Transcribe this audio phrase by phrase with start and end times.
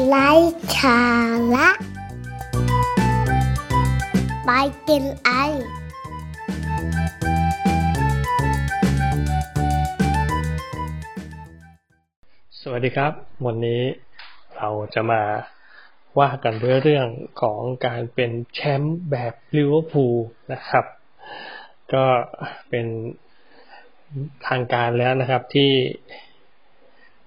[0.00, 0.28] ไร้
[0.76, 1.00] สา
[1.54, 1.68] ระ
[4.44, 4.50] ไป
[4.88, 5.30] กินไอ
[12.60, 13.12] สวัสดีครับ
[13.46, 13.82] วันนี้
[14.56, 15.22] เราจะมา
[16.18, 17.08] ว่ากันด้วยเรื่อง
[17.42, 20.16] ของการเป็นแชมป์แบบลิเวอร์พูล
[20.52, 20.84] นะครับ
[21.92, 22.04] ก็
[22.68, 22.86] เป็น
[24.46, 25.70] ทางการแล้วนะครับที่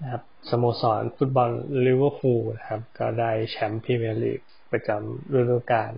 [0.02, 1.50] นะครับ สโมสรฟุตบอล
[1.86, 4.40] ลิเวอร์พูลนะครับ ก็ได้แชมป์พรีเมียร์ลีก
[4.72, 5.92] ประจำฤดูกาล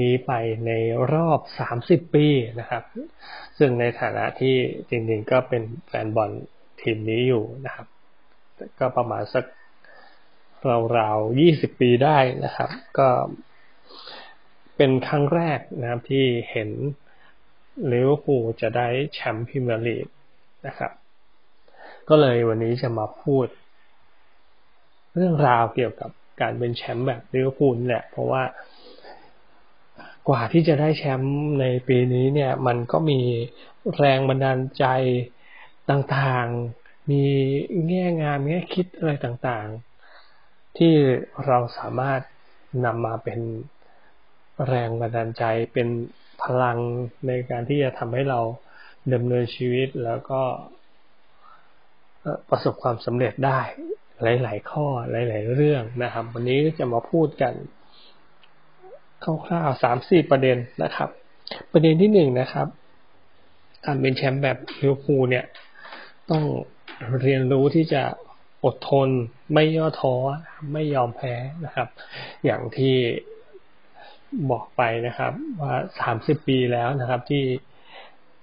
[0.00, 0.32] นี้ไป
[0.66, 0.72] ใน
[1.12, 1.40] รอบ
[1.78, 2.26] 30 ปี
[2.60, 2.82] นะครับ
[3.58, 4.56] ซึ่งในฐานะที่
[4.88, 6.30] จริงๆก็เป็นแฟนบอล
[6.80, 7.86] ทีมนี้อยู่นะครับ
[8.78, 9.44] ก็ประมาณสัก
[10.98, 13.08] ราวๆยี่สิบปีได้นะครับ ก็
[14.76, 16.70] เป็นครั้งแรกนะครับที่เห็น
[17.92, 20.06] ลิเวอร์พูลจะได้แชมป์พรีเมียร์ลีก
[20.66, 20.92] นะครับ
[22.08, 23.46] ก็เลยวันนี้จะมาพูด
[25.14, 26.10] เรื่องราวเกี่ยวกับ
[26.40, 28.42] การเป็นแชมป์แบบลิเวอร์พูลแหละ เพราะว่า
[30.28, 33.20] กว่าที่จะได้แชมป์ในปีนี้เนี่ย มันก็มี
[33.96, 34.84] แรงบันดาลใจ
[35.90, 37.22] ต่างๆ มี
[37.88, 40.94] แง่งามแง่คิดอะไรต่างๆ ที่
[41.46, 42.20] เราสามารถ
[42.84, 43.40] นำมาเป็น
[44.68, 45.88] แรงบันดาลใจเป็น
[46.42, 46.78] พลัง
[47.26, 48.40] ในการที่จะทำให้เรา
[49.12, 50.42] ดำเนินชีวิตแล้วก็
[52.50, 53.60] ประสบความสำเร็จได้
[54.22, 57.54] หลาย ๆ ข้อหลาย ๆ เรื่องนะครับ วันนี้จะมาพูดกัน
[59.24, 61.08] คร่าวๆสามสี่ประเด็นนะครับ
[61.72, 62.66] ประเด็นที่หนึ่งนะครับ
[63.86, 65.44] การเป็นแชมป์แบบลิเวอร์พูลเนี่ย
[66.30, 66.44] ต้อง
[67.20, 68.02] เรียนรู้ที่จะ
[68.64, 69.08] อดทน
[69.54, 70.14] ไม่ย่อท้อ
[70.72, 71.88] ไม่ยอมแพ้นะครับ
[72.44, 72.96] อย่างที่
[74.50, 77.44] บอกไปนะครับ ว่าสามสิบปีแล้วนะครับ ที่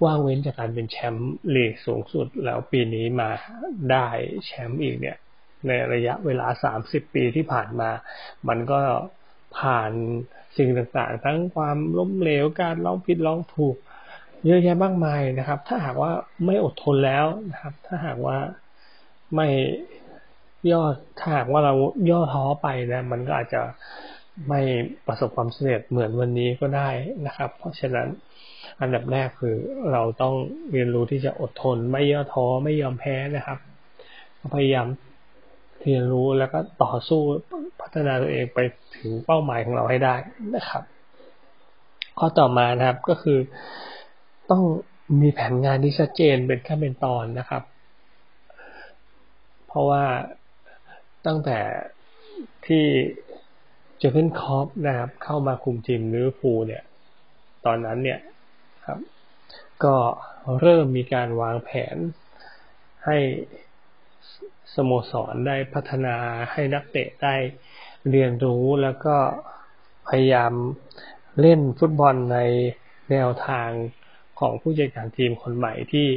[0.04, 3.30] ว่างเว้นจากการเป็นแชมป์ลีกสูงสุดแล้วปีนี้มา
[3.92, 4.08] ได้
[4.46, 5.18] แชมป์อีกเนี่ย
[5.68, 7.90] ในระยะเวลาสามสิบปีที่ผ่านมา
[8.48, 8.80] มันก็
[9.58, 9.92] ผ่าน
[10.58, 13.76] สิ่งต่างๆ ทั้งความล้มเหลวการลองผิดลองถูก
[14.46, 16.12] เยอะแยะมากมายนะครับ ถ้าหากว่า
[16.46, 18.38] ไม่อดทนแล้วนะครับ ถ้าหากว่า
[19.36, 19.48] ไม่
[20.72, 20.82] ย่อ
[21.20, 21.74] ถ้าหากว่าเรา
[22.10, 23.62] ย่อท้อไปนะ มันก็อาจจะ
[24.50, 24.62] ไม่
[25.08, 26.90] ประสบความสำเร็จเหมือนวันนี้ก็ได้
[27.26, 28.08] นะครับ เพราะฉะนั้น
[28.82, 29.56] อันดับแรกคือ
[29.92, 30.34] เราต้อง
[30.72, 33.60] เรียนรู้ที่จะอดทนไม่ย่อท้อไม่ยอมแพ้นะครับ
[34.56, 34.88] พยายาม
[35.86, 37.22] เรียนรู้แล้วก็ต่อสู้
[37.82, 38.60] พัฒนาตัวเองไป
[38.96, 40.16] ถึงเป้าหมายของเราให้ได้
[40.56, 40.84] นะครับ
[42.20, 43.40] ข้อต่อมานะครับก็คือ
[44.52, 44.64] ต้อง
[45.22, 47.64] มีแผนงานที่ชัดเจนเป็นขั้นเป็นตอนนะครับ
[49.68, 50.04] เพราะว่า
[51.26, 51.60] ตั้งแต่
[52.66, 52.84] ที่
[54.00, 56.84] เจอเกนคอปนะครับ เข้ามาคุมทีมลิเวอร์พูลเนี่ย
[57.66, 58.20] ตอนนั้นเนี่ย
[58.86, 59.00] ครับ
[59.84, 59.96] ก็
[60.62, 61.96] เริ่มมีการวางแผน
[63.06, 63.18] ให้
[64.76, 66.16] สโมสรได้พัฒนา
[66.52, 67.36] ให้นักเตะได้
[68.10, 69.16] เรียนรู้แล้วก็
[70.08, 70.54] พยายาม
[71.42, 72.40] เล่นฟุตบอลใน
[73.12, 73.70] แนวทาง
[74.40, 76.08] ของผู้จัดการทีมคนใหม่ที่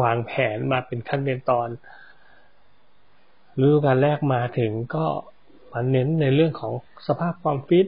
[0.00, 1.68] วางแผนมาเป็นขั้นเป็นตอน
[3.60, 5.06] ฤดูกาลแรกมาถึงก็
[5.72, 6.72] มาเน้นในเรื่องของ
[7.06, 7.86] สภาพความฟิต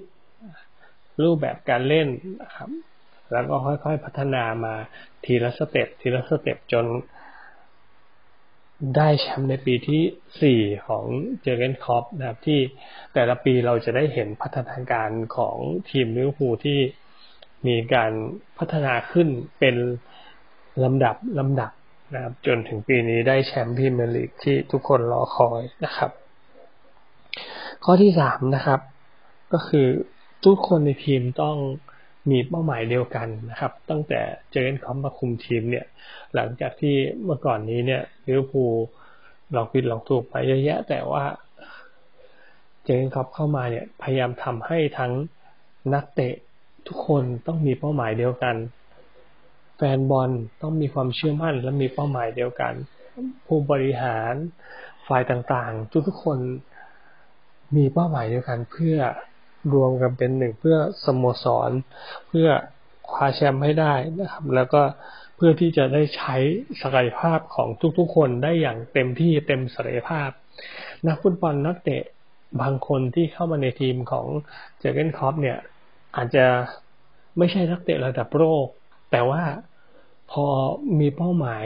[1.22, 2.08] รูปแบบการเล่น
[2.42, 2.70] นะครับ
[3.32, 4.74] แล้วก็ค่อยๆพัฒนามา
[5.24, 6.86] ทีละสเต็ปทีละสเต็ปจน
[8.96, 10.02] ได้แชมป์ในปีที่
[10.42, 11.04] สี่ของ
[11.42, 12.60] เจอร์เกน คล็อปป์นะครับ ที่
[13.14, 15.56] แต่ละปีเราจะได้เห็นพัฒนาการของ
[15.90, 16.78] ทีมลิเวอร์พูลที่
[17.66, 18.12] มีการ
[18.58, 19.28] พัฒนาขึ้น
[19.58, 19.76] เป็น
[20.84, 21.72] ลำดับลำดับ
[22.14, 26.10] นะครับจนถึงปีนี้ได้แชมป์พรีเมียร์ลีกที่ทุกคนรอคอยนะครับ
[27.84, 28.80] ข้อที่สามนะครับ
[29.52, 29.86] ก็คือ
[30.44, 31.56] ทุกคนในทีมต้อง
[32.30, 34.20] มีเป้าหมายเดียวกันนะครับ ตั้งแต่
[34.52, 35.86] เจอเกนคอปมาคุมทีมเนี่ย
[36.34, 36.94] หลังจากที่
[37.24, 38.74] เมื่อก่อนนี้เนี่ยลิเวอร์พูล
[39.54, 41.24] ลองผิดลองถูกไปเยอะแยะ แต่ว่า
[42.84, 45.12] เจอเกนคอปเข้ามาเนี่ย พยายามทำให้ทั้ง
[45.94, 46.34] นักเตะ
[46.86, 48.56] ทุกคนต้องมีเป้าหมายเดียวกัน
[49.76, 50.30] แฟนบอล
[50.62, 52.74] ต้องมีความเชื่อมั่นและมีเป้าหมายเดียวกัน
[53.46, 54.34] ผู้บริหาร
[55.08, 56.38] ฝ่ายต่างๆ ทุกๆคน
[57.76, 58.96] มีเป้าหมายเดียวกันเพื่อ
[59.72, 61.70] รวมกันเป็นหนึ่งเพื่อสโมสร
[62.28, 62.48] เพื่อ
[63.10, 64.82] คว้าแชมป์ให้ได้นะครับ แล้วก็
[65.36, 66.36] เพื่อที่จะได้ใช้
[66.82, 67.68] ศักยภาพของ
[67.98, 70.30] ทุกๆคนได้อย่างเต็มที่เต็มศักยภาพ
[71.06, 72.02] นักฟุตบอลนักเตะ
[72.60, 74.26] บางคนที่เข้ามาในทีมของ
[74.78, 75.58] เจอเกนคอปเนี่ย
[76.16, 76.44] อาจจะ
[77.38, 78.66] ไม่ใช่นักเตะระดับโลก
[79.10, 79.42] แต่ว่า
[80.30, 80.46] พอ
[81.00, 81.64] มีเป้าหมาย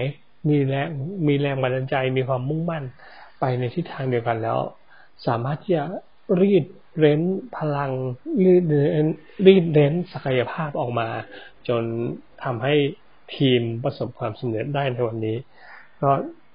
[0.48, 0.88] มีแรง
[1.26, 2.84] มีแรงบันดาลใจมีความมุ่งมั่น
[3.40, 4.58] ไปในทิศทางเดียวกันแล้ว
[5.26, 5.84] สามารถที่จะ
[6.40, 6.64] รีด
[6.98, 7.20] เร้น
[7.56, 7.92] พลัง
[8.44, 9.08] รีดเร้น
[9.46, 11.08] รีดเร้นศักยภาพออกมา
[11.68, 11.82] จน
[12.44, 12.74] ทำให้
[13.36, 15.36] ทีมประสบความสำเร็จได้ในวันนี้
[16.02, 16.10] ก็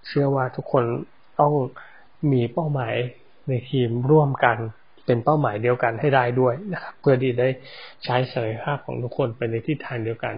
[0.07, 0.83] เชื่อว่าทุกคน
[1.39, 1.53] ต้อง
[2.31, 2.95] มีเป้าหมาย
[3.49, 4.57] ในทีมร่วมกัน
[5.05, 7.49] เป็นเป้าหมายเดียวกันให้ได้ด้วยนะครับเพื่อที่ได้
[8.03, 10.35] ใช้ศักยภาพของทุกคนไปในทิศทางเดียวกัน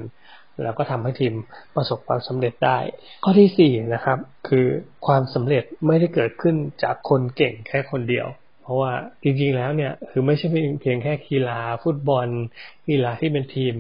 [0.64, 1.34] แล้วก็ทำให้ทีม
[1.76, 2.78] ประสบความสำเร็จได้
[3.24, 4.18] ข้อที่สี่นะครับ
[4.48, 4.66] คือ
[5.08, 8.28] ความสำเร็จไม่ได้เกิดขึ้นจากคนเก่งแค่คนเดียว
[8.64, 8.92] เพราะว่า
[9.24, 10.48] จริงๆแล้วเนี่ย คือไม่ใช่
[10.82, 12.28] เพียงแค่กีฬาฟุตบอล
[12.88, 13.74] กีฬาที่เป็นทีม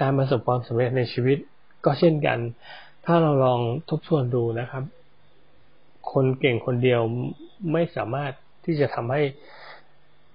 [0.00, 1.38] การประสบความสำเร็จในชีวิต
[1.84, 2.38] ก็เช่นกัน
[3.06, 3.60] ถ้าเราลอง
[3.90, 4.84] ทบทวนดูนะครับ
[6.12, 7.00] คนเก่งคนเดียว
[7.72, 8.32] ไม่สามารถ
[8.64, 9.22] ที่จะทำให้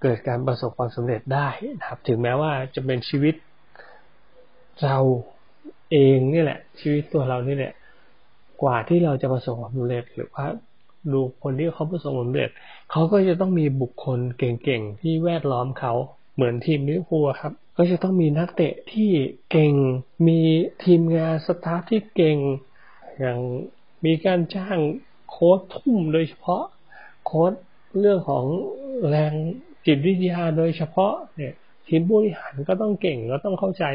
[0.01, 1.48] เกิดการประสบความสำเร็จได้
[1.80, 3.36] นะครับ ถึงแม้ว่าจะเป็นชีวิต
[4.83, 4.98] เรา
[5.92, 7.74] เองนี่แหละ ชีวิตตัวเรานี่แหละ
[8.62, 10.45] กว่าที่เราจะประสบความสำเร็จ หรือว่า
[11.12, 12.50] ดูคนที่เขาประสบความสำเร็จ
[12.92, 15.94] เขาก็จะต้องมีบุคคลเก่งๆ ที่แวดล้อมเขา
[16.36, 19.10] เหมือนทีมลิเวอร์พูลครับ ก็จะต้องมีนักเตะที่
[19.51, 19.74] เก่ง
[20.28, 20.39] มี
[20.84, 22.38] ทีมงานสตาฟที่เก่ง
[23.19, 23.39] อย่าง
[24.06, 24.78] มีการจ้าง
[25.30, 26.63] โค้ชทุ่มโดยเฉพาะ
[27.25, 27.54] โค้ช
[28.00, 28.45] เรื่องของ
[29.10, 29.33] แรง
[29.86, 31.54] จิตวิทยาโดยเฉพาะเนี่ย
[31.88, 33.86] ทีมบริหารก็ต้องเก่งก็ต้องเข้าใจ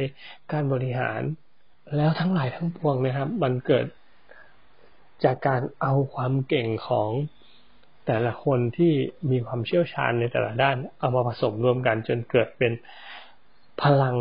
[0.53, 1.21] การบริหาร
[1.97, 3.87] แล้วทั้งหลายทั้งปวงนะครับ มันเกิด
[5.25, 7.09] จากการเอาความเก่งของ
[8.07, 8.93] แต่ละคนที่
[9.31, 12.73] มีความเชี่ยวชาญในแต่ละด้าน เอามาผสมรวมกันจนเกิดเป็น
[13.83, 14.17] พลัง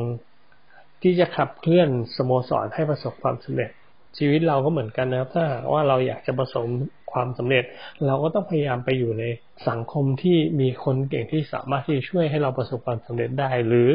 [1.01, 3.71] ที่จะขับเคลื่อนสโมสรให้ประสบความสำเร็จ
[4.17, 6.65] ชีวิตเราก็เหมือนกันนะครับ ถ้าว่าเราอยากจะประสบ
[7.11, 7.63] ความสำเร็จ
[8.07, 9.23] เราก็ต้องพยายามไปอยู่ใน
[9.69, 13.89] สังคมที่มีคนเก่งที่สามารถที่จะช่วยให้เราประสบความสำเร็จได้ หรือ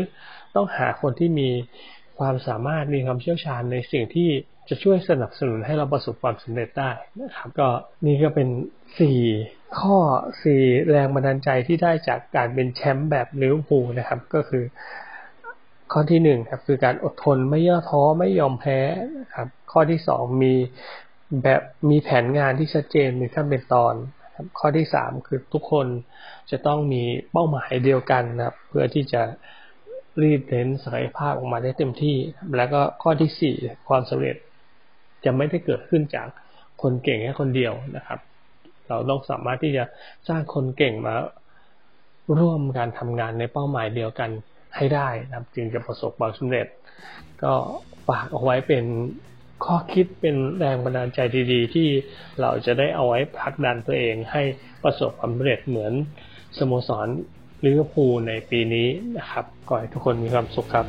[0.54, 1.50] ต้องหาคนที่มี
[2.18, 4.28] ความสามารถมีความเชี่ยวชาญในสิ่งที่
[4.68, 6.90] จะช่วยสนับสนุนให้เราประสบความสำเร็จได้
[7.20, 7.68] นะครับ ก็
[8.06, 8.48] นี่ก็เป็น
[8.98, 9.18] สี่
[9.78, 9.96] ข้อ
[10.42, 14.64] สี่แรงบันดาลใจที่ได้จากการเป็นแชมป์แบบลิเวอร์พูลนะครับ ก็คือ
[15.92, 18.78] ข้อที่หนึ่งครับ คือการอดทนไม่ย่อท้อไม่ยอมแพ้
[19.20, 20.54] นะครับ ข้อที่สองมี
[21.42, 23.94] แบบมีแผนงานที่ชัดเจนมีขั้นเป็นตอน
[24.36, 25.86] ครับข้อที่สามคือทุกคน
[26.50, 27.02] จะต้องมี
[27.32, 29.22] เป้าหมายเดียวกันนะครับ เพื่อที่จะ
[30.22, 32.16] รีดเน้นศักยภาพออกมาได้เต็มที่
[32.56, 33.54] แล้วก็ข้อที่สี่
[33.88, 34.36] ความสำเร็จ
[35.24, 36.28] จะไม่ได้เกิดขึ้นจาก
[36.82, 38.18] คนเก่งแค่คนเดียวนะครับ
[38.88, 39.84] เราต้องสามารถที่จะ
[40.28, 41.14] สร้างคนเก่งมา
[42.38, 44.30] ร่วมการทำงานในเป้าหมายเดียวกัน
[44.76, 46.66] ให้ได้นับจึงจะประสบความสำเร็จ
[47.42, 47.52] ก็
[48.08, 48.84] ฝากเอาไว้เป็น
[49.64, 51.18] ข้อคิดเป็นแรงบันดาลใจ
[51.52, 51.88] ดีๆ ที่
[52.40, 54.42] เราจะได้เอาไว้ผลักดันตัวเองให้
[54.84, 55.92] ประสบความสำเร็จเหมือน
[56.58, 57.08] สโมสร
[57.64, 60.86] ลิเวอร์พูลในปีนี้นะครับ ขอให้ทุกคนมีความสุขครับ